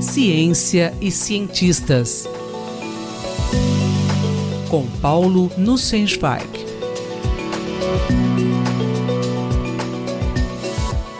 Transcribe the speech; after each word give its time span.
Ciência 0.00 0.94
e 1.00 1.10
cientistas. 1.10 2.28
Com 4.70 4.86
Paulo 5.00 5.50
Nussensweig. 5.56 6.46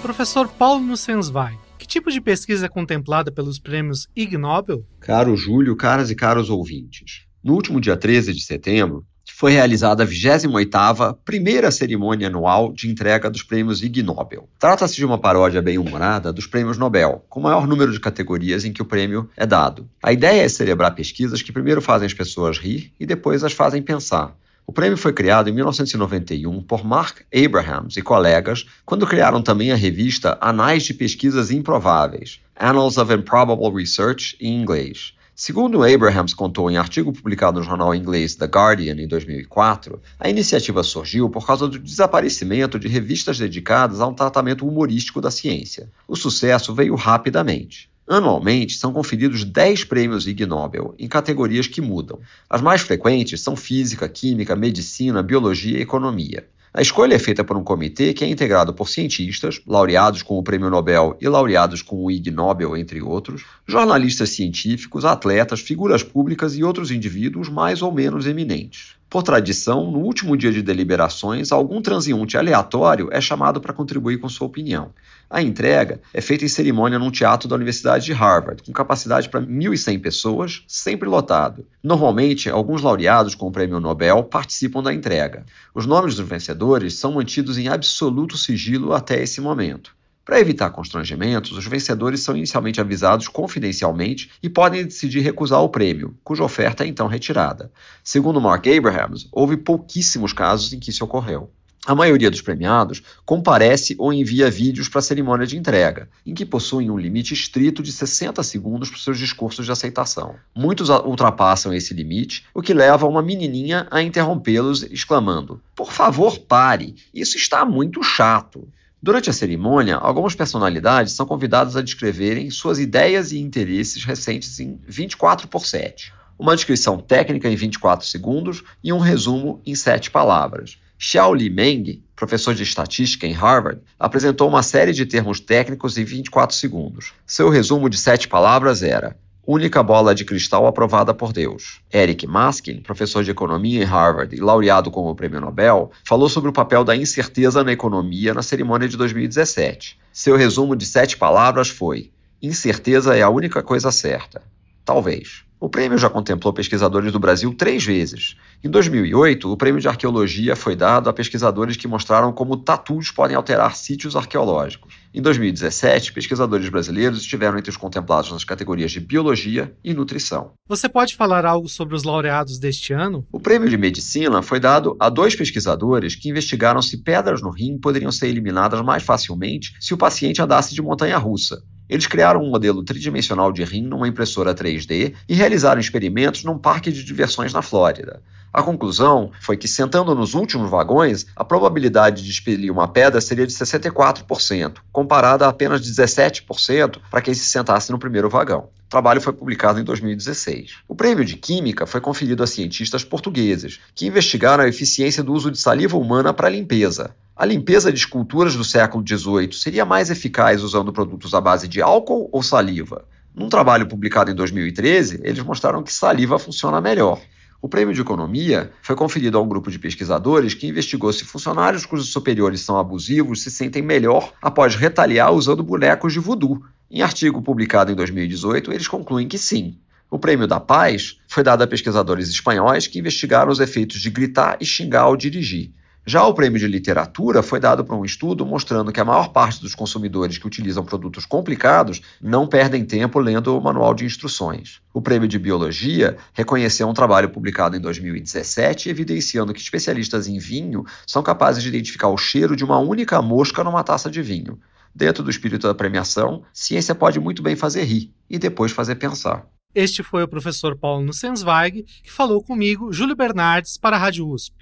Professor 0.00 0.48
Paulo 0.48 0.80
Nussensweig, 0.80 1.58
que 1.78 1.86
tipo 1.86 2.10
de 2.10 2.20
pesquisa 2.20 2.66
é 2.66 2.68
contemplada 2.68 3.32
pelos 3.32 3.58
prêmios 3.58 4.08
Ig 4.14 4.36
Nobel? 4.36 4.86
Caro 5.00 5.36
Júlio, 5.36 5.74
caras 5.76 6.10
e 6.10 6.14
caros 6.14 6.50
ouvintes. 6.50 7.26
No 7.42 7.54
último 7.54 7.80
dia 7.80 7.96
13 7.96 8.32
de 8.32 8.42
setembro, 8.42 9.04
foi 9.42 9.50
realizada 9.50 10.04
a 10.04 10.06
28ª 10.06 11.16
primeira 11.24 11.72
cerimônia 11.72 12.28
anual 12.28 12.72
de 12.72 12.88
entrega 12.88 13.28
dos 13.28 13.42
prêmios 13.42 13.82
Ig 13.82 14.00
Nobel. 14.00 14.48
Trata-se 14.56 14.94
de 14.94 15.04
uma 15.04 15.18
paródia 15.18 15.60
bem-humorada 15.60 16.32
dos 16.32 16.46
prêmios 16.46 16.78
Nobel, 16.78 17.24
com 17.28 17.40
o 17.40 17.42
maior 17.42 17.66
número 17.66 17.90
de 17.90 17.98
categorias 17.98 18.64
em 18.64 18.72
que 18.72 18.80
o 18.80 18.84
prêmio 18.84 19.28
é 19.36 19.44
dado. 19.44 19.88
A 20.00 20.12
ideia 20.12 20.42
é 20.42 20.48
celebrar 20.48 20.94
pesquisas 20.94 21.42
que 21.42 21.50
primeiro 21.50 21.82
fazem 21.82 22.06
as 22.06 22.14
pessoas 22.14 22.56
rir 22.56 22.92
e 23.00 23.04
depois 23.04 23.42
as 23.42 23.52
fazem 23.52 23.82
pensar. 23.82 24.32
O 24.64 24.72
prêmio 24.72 24.96
foi 24.96 25.12
criado 25.12 25.50
em 25.50 25.52
1991 25.52 26.62
por 26.62 26.84
Mark 26.84 27.22
Abrahams 27.34 27.96
e 27.96 28.00
colegas, 28.02 28.64
quando 28.86 29.08
criaram 29.08 29.42
também 29.42 29.72
a 29.72 29.76
revista 29.76 30.38
Anais 30.40 30.84
de 30.84 30.94
Pesquisas 30.94 31.50
Improváveis, 31.50 32.40
Annals 32.56 32.96
of 32.96 33.12
Improbable 33.12 33.76
Research, 33.76 34.36
em 34.40 34.56
inglês. 34.56 35.14
Segundo 35.44 35.82
Abrahams 35.82 36.34
contou 36.34 36.70
em 36.70 36.76
artigo 36.76 37.12
publicado 37.12 37.58
no 37.58 37.66
jornal 37.66 37.92
inglês 37.92 38.36
The 38.36 38.44
Guardian 38.44 38.94
em 38.94 39.08
2004, 39.08 40.00
a 40.16 40.30
iniciativa 40.30 40.84
surgiu 40.84 41.28
por 41.28 41.44
causa 41.44 41.66
do 41.66 41.80
desaparecimento 41.80 42.78
de 42.78 42.86
revistas 42.86 43.40
dedicadas 43.40 44.00
a 44.00 44.06
um 44.06 44.14
tratamento 44.14 44.64
humorístico 44.64 45.20
da 45.20 45.32
ciência. 45.32 45.90
O 46.06 46.14
sucesso 46.14 46.72
veio 46.72 46.94
rapidamente. 46.94 47.90
Anualmente 48.06 48.76
são 48.76 48.92
conferidos 48.92 49.42
10 49.42 49.82
prêmios 49.82 50.28
Ig 50.28 50.46
Nobel, 50.46 50.94
em 50.96 51.08
categorias 51.08 51.66
que 51.66 51.80
mudam. 51.80 52.20
As 52.48 52.62
mais 52.62 52.82
frequentes 52.82 53.40
são 53.40 53.56
física, 53.56 54.08
química, 54.08 54.54
medicina, 54.54 55.24
biologia 55.24 55.76
e 55.76 55.82
economia. 55.82 56.46
A 56.74 56.80
escolha 56.80 57.14
é 57.14 57.18
feita 57.18 57.44
por 57.44 57.54
um 57.54 57.62
comitê 57.62 58.14
que 58.14 58.24
é 58.24 58.28
integrado 58.28 58.72
por 58.72 58.88
cientistas, 58.88 59.60
laureados 59.66 60.22
com 60.22 60.38
o 60.38 60.42
Prêmio 60.42 60.70
Nobel 60.70 61.18
e 61.20 61.28
laureados 61.28 61.82
com 61.82 62.02
o 62.02 62.10
Ig 62.10 62.30
Nobel, 62.30 62.74
entre 62.78 63.02
outros, 63.02 63.44
jornalistas 63.66 64.30
científicos, 64.30 65.04
atletas, 65.04 65.60
figuras 65.60 66.02
públicas 66.02 66.56
e 66.56 66.64
outros 66.64 66.90
indivíduos 66.90 67.50
mais 67.50 67.82
ou 67.82 67.92
menos 67.92 68.24
eminentes. 68.24 68.96
Por 69.12 69.22
tradição, 69.22 69.90
no 69.90 69.98
último 69.98 70.34
dia 70.38 70.50
de 70.50 70.62
deliberações, 70.62 71.52
algum 71.52 71.82
transeunte 71.82 72.38
aleatório 72.38 73.10
é 73.12 73.20
chamado 73.20 73.60
para 73.60 73.74
contribuir 73.74 74.16
com 74.16 74.26
sua 74.26 74.46
opinião. 74.46 74.88
A 75.28 75.42
entrega 75.42 76.00
é 76.14 76.20
feita 76.22 76.46
em 76.46 76.48
cerimônia 76.48 76.98
num 76.98 77.10
teatro 77.10 77.46
da 77.46 77.54
Universidade 77.54 78.06
de 78.06 78.14
Harvard, 78.14 78.62
com 78.62 78.72
capacidade 78.72 79.28
para 79.28 79.42
1.100 79.42 80.00
pessoas, 80.00 80.64
sempre 80.66 81.06
lotado. 81.06 81.66
Normalmente, 81.82 82.48
alguns 82.48 82.80
laureados 82.80 83.34
com 83.34 83.48
o 83.48 83.52
prêmio 83.52 83.80
Nobel 83.80 84.24
participam 84.24 84.82
da 84.82 84.94
entrega. 84.94 85.44
Os 85.74 85.84
nomes 85.84 86.14
dos 86.14 86.26
vencedores 86.26 86.94
são 86.94 87.12
mantidos 87.12 87.58
em 87.58 87.68
absoluto 87.68 88.38
sigilo 88.38 88.94
até 88.94 89.22
esse 89.22 89.42
momento. 89.42 89.94
Para 90.24 90.38
evitar 90.38 90.70
constrangimentos, 90.70 91.50
os 91.52 91.66
vencedores 91.66 92.20
são 92.20 92.36
inicialmente 92.36 92.80
avisados 92.80 93.26
confidencialmente 93.26 94.30
e 94.40 94.48
podem 94.48 94.84
decidir 94.84 95.20
recusar 95.20 95.60
o 95.60 95.68
prêmio, 95.68 96.16
cuja 96.22 96.44
oferta 96.44 96.84
é 96.84 96.86
então 96.86 97.08
retirada. 97.08 97.72
Segundo 98.04 98.40
Mark 98.40 98.64
Abrahams, 98.66 99.28
houve 99.32 99.56
pouquíssimos 99.56 100.32
casos 100.32 100.72
em 100.72 100.78
que 100.78 100.90
isso 100.90 101.04
ocorreu. 101.04 101.50
A 101.84 101.96
maioria 101.96 102.30
dos 102.30 102.40
premiados 102.40 103.02
comparece 103.24 103.96
ou 103.98 104.12
envia 104.12 104.48
vídeos 104.48 104.88
para 104.88 105.00
a 105.00 105.02
cerimônia 105.02 105.44
de 105.44 105.58
entrega, 105.58 106.08
em 106.24 106.32
que 106.32 106.46
possuem 106.46 106.88
um 106.88 106.96
limite 106.96 107.34
estrito 107.34 107.82
de 107.82 107.90
60 107.90 108.40
segundos 108.44 108.88
para 108.88 109.00
seus 109.00 109.18
discursos 109.18 109.66
de 109.66 109.72
aceitação. 109.72 110.36
Muitos 110.54 110.88
ultrapassam 110.88 111.74
esse 111.74 111.92
limite, 111.92 112.44
o 112.54 112.62
que 112.62 112.72
leva 112.72 113.08
uma 113.08 113.20
menininha 113.20 113.88
a 113.90 114.00
interrompê-los, 114.00 114.84
exclamando: 114.84 115.60
Por 115.74 115.90
favor, 115.90 116.38
pare, 116.38 116.94
isso 117.12 117.36
está 117.36 117.64
muito 117.64 118.00
chato. 118.04 118.68
Durante 119.02 119.28
a 119.28 119.32
cerimônia, 119.32 119.96
algumas 119.96 120.32
personalidades 120.32 121.14
são 121.14 121.26
convidadas 121.26 121.74
a 121.74 121.82
descreverem 121.82 122.48
suas 122.52 122.78
ideias 122.78 123.32
e 123.32 123.38
interesses 123.40 124.04
recentes 124.04 124.60
em 124.60 124.78
24 124.86 125.48
por 125.48 125.66
7. 125.66 126.12
Uma 126.38 126.54
descrição 126.54 126.98
técnica 126.98 127.48
em 127.48 127.56
24 127.56 128.06
segundos 128.06 128.62
e 128.82 128.92
um 128.92 129.00
resumo 129.00 129.60
em 129.66 129.74
7 129.74 130.08
palavras. 130.08 130.78
Xiao 130.96 131.34
Li 131.34 131.50
Meng, 131.50 132.00
professor 132.14 132.54
de 132.54 132.62
estatística 132.62 133.26
em 133.26 133.32
Harvard, 133.32 133.80
apresentou 133.98 134.48
uma 134.48 134.62
série 134.62 134.92
de 134.92 135.04
termos 135.04 135.40
técnicos 135.40 135.98
em 135.98 136.04
24 136.04 136.54
segundos. 136.54 137.12
Seu 137.26 137.48
resumo 137.48 137.90
de 137.90 137.98
7 137.98 138.28
palavras 138.28 138.84
era: 138.84 139.16
única 139.46 139.82
bola 139.82 140.14
de 140.14 140.24
cristal 140.24 140.66
aprovada 140.66 141.12
por 141.12 141.32
Deus. 141.32 141.80
Eric 141.92 142.26
Maskin, 142.26 142.80
professor 142.80 143.24
de 143.24 143.30
economia 143.30 143.82
em 143.82 143.84
Harvard 143.84 144.34
e 144.34 144.40
laureado 144.40 144.90
com 144.90 145.10
o 145.10 145.14
prêmio 145.14 145.40
Nobel, 145.40 145.90
falou 146.04 146.28
sobre 146.28 146.50
o 146.50 146.52
papel 146.52 146.84
da 146.84 146.96
incerteza 146.96 147.64
na 147.64 147.72
economia 147.72 148.34
na 148.34 148.42
cerimônia 148.42 148.88
de 148.88 148.96
2017. 148.96 149.98
Seu 150.12 150.36
resumo 150.36 150.76
de 150.76 150.86
sete 150.86 151.16
palavras 151.16 151.68
foi: 151.68 152.10
incerteza 152.40 153.16
é 153.16 153.22
a 153.22 153.28
única 153.28 153.62
coisa 153.62 153.90
certa. 153.90 154.42
Talvez. 154.84 155.44
O 155.62 155.68
prêmio 155.68 155.96
já 155.96 156.10
contemplou 156.10 156.52
pesquisadores 156.52 157.12
do 157.12 157.20
Brasil 157.20 157.54
três 157.54 157.84
vezes. 157.84 158.34
Em 158.64 158.68
2008, 158.68 159.48
o 159.48 159.56
prêmio 159.56 159.80
de 159.80 159.86
arqueologia 159.86 160.56
foi 160.56 160.74
dado 160.74 161.08
a 161.08 161.12
pesquisadores 161.12 161.76
que 161.76 161.86
mostraram 161.86 162.32
como 162.32 162.56
tatus 162.56 163.12
podem 163.12 163.36
alterar 163.36 163.76
sítios 163.76 164.16
arqueológicos. 164.16 164.92
Em 165.14 165.22
2017, 165.22 166.12
pesquisadores 166.12 166.68
brasileiros 166.68 167.20
estiveram 167.20 167.56
entre 167.56 167.70
os 167.70 167.76
contemplados 167.76 168.32
nas 168.32 168.42
categorias 168.42 168.90
de 168.90 168.98
biologia 168.98 169.72
e 169.84 169.94
nutrição. 169.94 170.50
Você 170.68 170.88
pode 170.88 171.14
falar 171.14 171.46
algo 171.46 171.68
sobre 171.68 171.94
os 171.94 172.02
laureados 172.02 172.58
deste 172.58 172.92
ano? 172.92 173.24
O 173.30 173.38
prêmio 173.38 173.68
de 173.68 173.78
medicina 173.78 174.42
foi 174.42 174.58
dado 174.58 174.96
a 174.98 175.08
dois 175.08 175.36
pesquisadores 175.36 176.16
que 176.16 176.28
investigaram 176.28 176.82
se 176.82 177.04
pedras 177.04 177.40
no 177.40 177.50
rim 177.50 177.78
poderiam 177.78 178.10
ser 178.10 178.26
eliminadas 178.26 178.82
mais 178.82 179.04
facilmente 179.04 179.76
se 179.78 179.94
o 179.94 179.96
paciente 179.96 180.42
andasse 180.42 180.74
de 180.74 180.82
montanha 180.82 181.18
russa. 181.18 181.62
Eles 181.92 182.06
criaram 182.06 182.42
um 182.42 182.48
modelo 182.48 182.82
tridimensional 182.82 183.52
de 183.52 183.62
rim 183.64 183.82
numa 183.82 184.08
impressora 184.08 184.54
3D 184.54 185.12
e 185.28 185.34
realizaram 185.34 185.78
experimentos 185.78 186.42
num 186.42 186.56
parque 186.56 186.90
de 186.90 187.04
diversões 187.04 187.52
na 187.52 187.60
Flórida. 187.60 188.22
A 188.50 188.62
conclusão 188.62 189.30
foi 189.42 189.58
que, 189.58 189.68
sentando 189.68 190.14
nos 190.14 190.32
últimos 190.32 190.70
vagões, 190.70 191.26
a 191.36 191.44
probabilidade 191.44 192.24
de 192.24 192.30
expelir 192.30 192.72
uma 192.72 192.88
pedra 192.88 193.20
seria 193.20 193.46
de 193.46 193.52
64%, 193.52 194.78
comparada 194.90 195.44
a 195.44 195.50
apenas 195.50 195.82
17% 195.82 196.96
para 197.10 197.20
quem 197.20 197.34
se 197.34 197.44
sentasse 197.44 197.92
no 197.92 197.98
primeiro 197.98 198.30
vagão. 198.30 198.70
O 198.86 198.88
trabalho 198.88 199.20
foi 199.20 199.34
publicado 199.34 199.78
em 199.78 199.84
2016. 199.84 200.76
O 200.88 200.94
prêmio 200.94 201.26
de 201.26 201.36
Química 201.36 201.84
foi 201.84 202.00
conferido 202.00 202.42
a 202.42 202.46
cientistas 202.46 203.04
portugueses, 203.04 203.80
que 203.94 204.06
investigaram 204.06 204.64
a 204.64 204.68
eficiência 204.68 205.22
do 205.22 205.34
uso 205.34 205.50
de 205.50 205.58
saliva 205.58 205.98
humana 205.98 206.32
para 206.32 206.48
limpeza. 206.48 207.14
A 207.42 207.44
limpeza 207.44 207.92
de 207.92 207.98
esculturas 207.98 208.54
do 208.54 208.62
século 208.62 209.02
XVIII 209.04 209.52
seria 209.52 209.84
mais 209.84 210.10
eficaz 210.10 210.62
usando 210.62 210.92
produtos 210.92 211.34
à 211.34 211.40
base 211.40 211.66
de 211.66 211.82
álcool 211.82 212.28
ou 212.30 212.40
saliva? 212.40 213.04
Num 213.34 213.48
trabalho 213.48 213.88
publicado 213.88 214.30
em 214.30 214.34
2013, 214.36 215.22
eles 215.24 215.42
mostraram 215.42 215.82
que 215.82 215.92
saliva 215.92 216.38
funciona 216.38 216.80
melhor. 216.80 217.20
O 217.60 217.68
prêmio 217.68 217.92
de 217.92 218.00
economia 218.00 218.70
foi 218.80 218.94
conferido 218.94 219.36
a 219.36 219.42
um 219.42 219.48
grupo 219.48 219.72
de 219.72 219.78
pesquisadores 219.80 220.54
que 220.54 220.68
investigou 220.68 221.12
se 221.12 221.24
funcionários 221.24 221.84
cujos 221.84 222.12
superiores 222.12 222.60
são 222.60 222.78
abusivos 222.78 223.42
se 223.42 223.50
sentem 223.50 223.82
melhor 223.82 224.32
após 224.40 224.76
retaliar 224.76 225.32
usando 225.32 225.64
bonecos 225.64 226.12
de 226.12 226.20
voodoo. 226.20 226.62
Em 226.88 227.02
artigo 227.02 227.42
publicado 227.42 227.90
em 227.90 227.96
2018, 227.96 228.72
eles 228.72 228.86
concluem 228.86 229.26
que 229.26 229.36
sim. 229.36 229.76
O 230.08 230.16
prêmio 230.16 230.46
da 230.46 230.60
paz 230.60 231.18
foi 231.26 231.42
dado 231.42 231.62
a 231.62 231.66
pesquisadores 231.66 232.28
espanhóis 232.28 232.86
que 232.86 233.00
investigaram 233.00 233.50
os 233.50 233.58
efeitos 233.58 234.00
de 234.00 234.10
gritar 234.10 234.58
e 234.60 234.64
xingar 234.64 235.00
ao 235.00 235.16
dirigir. 235.16 235.72
Já 236.04 236.26
o 236.26 236.34
prêmio 236.34 236.58
de 236.58 236.66
literatura 236.66 237.44
foi 237.44 237.60
dado 237.60 237.84
por 237.84 237.94
um 237.94 238.04
estudo 238.04 238.44
mostrando 238.44 238.90
que 238.90 238.98
a 238.98 239.04
maior 239.04 239.28
parte 239.28 239.60
dos 239.60 239.72
consumidores 239.72 240.36
que 240.36 240.46
utilizam 240.46 240.84
produtos 240.84 241.24
complicados 241.24 242.02
não 242.20 242.44
perdem 242.44 242.84
tempo 242.84 243.20
lendo 243.20 243.56
o 243.56 243.60
manual 243.60 243.94
de 243.94 244.04
instruções. 244.04 244.80
O 244.92 245.00
prêmio 245.00 245.28
de 245.28 245.38
biologia 245.38 246.16
reconheceu 246.32 246.88
um 246.88 246.92
trabalho 246.92 247.30
publicado 247.30 247.76
em 247.76 247.80
2017 247.80 248.88
evidenciando 248.88 249.54
que 249.54 249.60
especialistas 249.60 250.26
em 250.26 250.38
vinho 250.38 250.84
são 251.06 251.22
capazes 251.22 251.62
de 251.62 251.68
identificar 251.68 252.08
o 252.08 252.18
cheiro 252.18 252.56
de 252.56 252.64
uma 252.64 252.80
única 252.80 253.22
mosca 253.22 253.62
numa 253.62 253.84
taça 253.84 254.10
de 254.10 254.20
vinho. 254.20 254.58
Dentro 254.92 255.22
do 255.22 255.30
espírito 255.30 255.68
da 255.68 255.74
premiação, 255.74 256.42
ciência 256.52 256.96
pode 256.96 257.20
muito 257.20 257.44
bem 257.44 257.54
fazer 257.54 257.84
rir 257.84 258.12
e 258.28 258.40
depois 258.40 258.72
fazer 258.72 258.96
pensar. 258.96 259.46
Este 259.72 260.02
foi 260.02 260.24
o 260.24 260.28
professor 260.28 260.76
Paulo 260.76 261.04
Nussensweig, 261.04 261.84
que 262.02 262.10
falou 262.10 262.42
comigo, 262.42 262.92
Júlio 262.92 263.16
Bernardes, 263.16 263.78
para 263.78 263.96
a 263.96 263.98
Rádio 263.98 264.28
USP. 264.28 264.61